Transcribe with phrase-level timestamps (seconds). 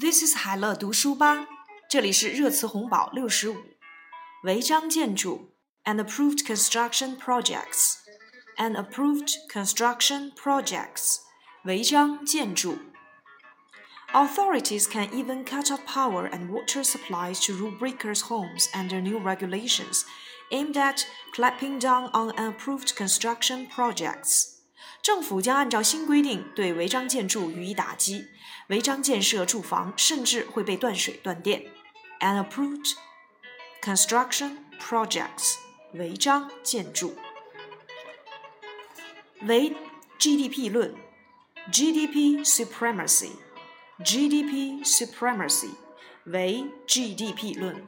[0.00, 1.46] This is 海乐读书吧，
[1.88, 3.56] 这里是热词红宝六十五。
[4.44, 5.52] 违章建筑
[5.84, 7.94] and approved construction projects
[8.58, 11.16] and approved construction projects
[11.64, 12.78] 违章建筑。
[14.12, 20.02] Authorities can even cut off power and water supplies to rule breakers' homes under new regulations
[20.50, 21.04] aimed at
[21.34, 24.56] clamping down on unapproved construction projects.
[25.02, 28.26] 政府将按照新规定对违章建筑予以打击，
[28.70, 31.66] 违章建设住房甚至会被断水断电。
[32.20, 32.92] Unapproved
[33.82, 35.56] construction projects
[35.92, 37.16] 违章建筑。
[39.42, 39.74] 为
[40.18, 40.94] GDP 论，
[41.70, 45.72] GDP supremacy，GDP supremacy
[46.24, 47.86] 为 GDP 论。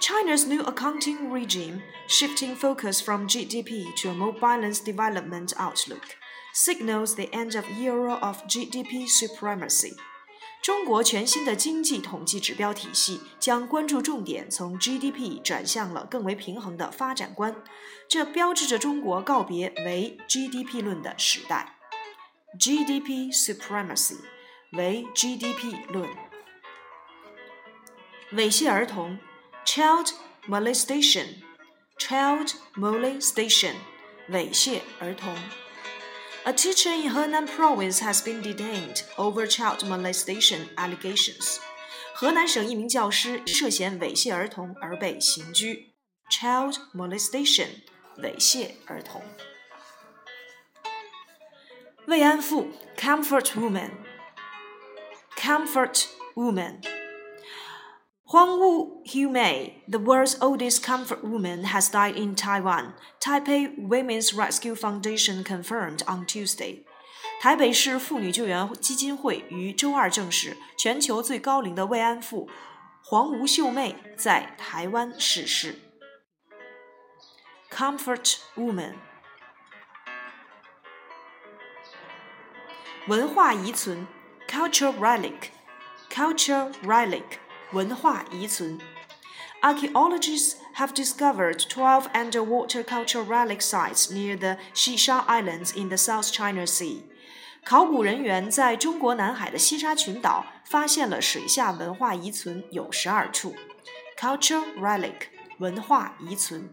[0.00, 6.16] China's new accounting regime, shifting focus from GDP to a more balanced development outlook,
[6.54, 9.96] signals the end of era of GDP supremacy.
[10.62, 17.62] 中国全新的经济统计指标体系将关注重点从 GDP 转向了更为平衡的发展观，
[18.08, 21.76] 这标志着中国告别为 GDP 论的时代。
[22.58, 24.16] GDP supremacy
[24.72, 26.08] 为 GDP 论。
[28.32, 29.18] 猥亵儿童。
[29.68, 30.12] child
[30.48, 31.42] molestation,
[31.98, 33.74] child molestation,
[34.30, 35.34] 猥亵儿童。
[36.44, 41.58] A teacher in Henan province has been detained over child molestation allegations.
[42.14, 45.94] 河南省一名教师涉嫌猥亵儿童而被刑拘。
[46.30, 47.68] Child molestation，
[48.18, 49.22] 猥亵儿童。
[52.06, 53.52] 慰安妇，comfort
[55.36, 56.91] woman，comfort woman。
[58.33, 64.73] Huang Wu Hsiu-mei, the world's oldest comfort woman, has died in Taiwan, Taipei Women's Rescue
[64.73, 66.83] Foundation confirmed on Tuesday.
[67.39, 72.49] 台北市妇女救援基金会于周二证实，全球最高龄的慰安妇
[73.03, 75.75] 黄吴秀妹在台湾逝世。
[77.69, 78.95] Comfort Woman，
[83.05, 84.07] 文化遗存
[84.49, 87.37] （Cultural Relic），Cultural Relic。
[87.72, 88.78] 文化遗存。
[89.60, 96.64] Archaeologists have discovered 12 underwater cultural relic sites near the Xisha Islands in the South China
[96.64, 97.02] Sea.
[97.64, 103.54] 考古人员在中国南海的西沙群岛发现了水下文化遗存有十二处。
[104.16, 105.26] Cultural relic
[105.58, 106.70] 文化遗存。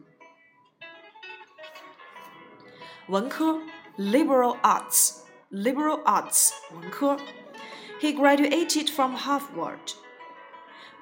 [3.08, 3.62] 文科
[3.98, 5.18] liberal arts
[5.52, 7.18] liberal arts 文科。
[8.00, 9.94] He graduated from Harvard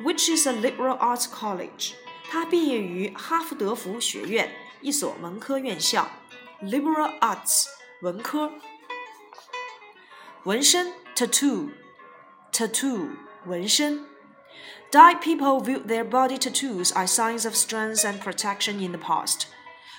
[0.03, 1.93] which is a liberal arts college.
[2.31, 6.09] 他毕业于哈佛德福学院一所文科院校
[6.63, 7.65] ，liberal arts
[8.03, 8.53] 文科。
[10.45, 11.71] 纹身 tattoo
[12.53, 13.11] tattoo
[13.47, 14.07] 纹身。
[14.91, 19.47] Dai people viewed their body tattoos as signs of strength and protection in the past.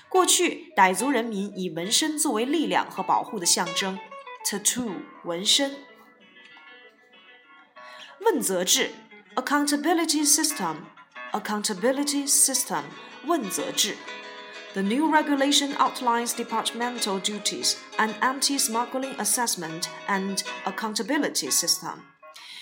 [0.08, 3.98] 过去，傣族人民以纹身作为力量和保护的象征。
[4.44, 5.76] tattoo 纹身。
[8.20, 8.90] 问责制
[9.35, 10.77] accountability system,
[11.31, 12.83] accountability system,
[13.25, 13.95] 问责制.
[14.73, 21.99] The new regulation outlines departmental duties, an anti-smuggling assessment and accountability system.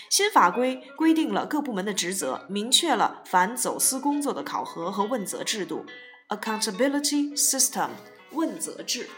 [0.09, 5.85] 新法规规定了各部门的职责，明确了反走私工作的考核和问责制度。
[6.29, 7.89] Accountability system，
[8.31, 9.09] 问责制。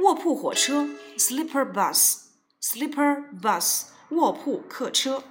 [0.00, 3.86] 卧铺火车，sleeper bus，sleeper bus。
[4.09, 5.23] 卧铺客车。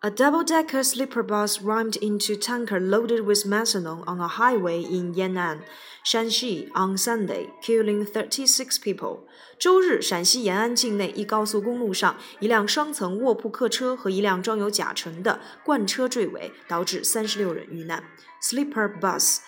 [0.00, 5.14] A double decker sleeper bus rammed into tanker loaded with methanol on a highway in
[5.14, 5.60] Yan'an,
[6.04, 9.20] Shaanxi, on Sunday, killing 36 people.
[9.58, 18.04] 周日，陕西延安境内一高速公路上，一辆双层卧铺客车和一辆装有甲醇的罐车坠尾，导致36人遇难。
[18.42, 19.38] Sleeper bus